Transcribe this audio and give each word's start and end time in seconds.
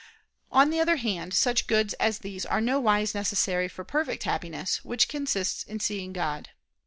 On 0.51 0.71
the 0.71 0.79
other 0.79 0.95
hand, 0.95 1.31
such 1.31 1.67
goods 1.67 1.93
as 1.99 2.17
these 2.25 2.43
are 2.43 2.59
nowise 2.59 3.13
necessary 3.13 3.67
for 3.67 3.83
perfect 3.85 4.23
Happiness, 4.23 4.83
which 4.83 5.07
consists 5.07 5.61
in 5.63 5.79
seeing 5.79 6.11
God. 6.11 6.49